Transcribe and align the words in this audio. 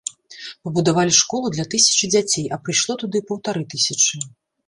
Пабудавалі 0.67 1.13
школу 1.21 1.51
для 1.57 1.65
тысячы 1.73 2.09
дзяцей, 2.13 2.47
а 2.57 2.59
прыйшло 2.63 2.93
туды 3.01 3.23
паўтары 3.27 3.61
тысячы. 3.75 4.23